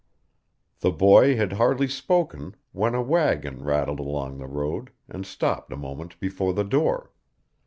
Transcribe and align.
The 0.79 0.89
boy 0.89 1.35
had 1.35 1.53
hardly 1.53 1.87
spoken 1.87 2.55
when 2.71 2.95
a 2.95 3.03
wagon 3.03 3.63
rattled 3.63 3.99
along 3.99 4.39
the 4.39 4.47
road, 4.47 4.89
and 5.07 5.27
stopped 5.27 5.71
a 5.71 5.77
moment 5.77 6.19
before 6.19 6.53
the 6.55 6.63
door. 6.63 7.11